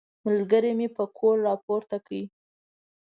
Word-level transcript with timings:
ملګري 0.25 0.71
مې 0.77 0.87
پکول 0.95 1.37
راپورته 1.47 1.95
کړ. 2.07 2.21